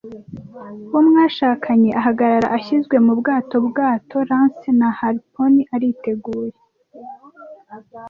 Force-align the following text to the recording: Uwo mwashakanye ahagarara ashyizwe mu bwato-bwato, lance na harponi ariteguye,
Uwo 0.89 1.01
mwashakanye 1.09 1.89
ahagarara 1.99 2.47
ashyizwe 2.57 2.95
mu 3.05 3.13
bwato-bwato, 3.19 4.15
lance 4.29 4.69
na 4.79 4.89
harponi 4.99 5.61
ariteguye, 5.75 6.53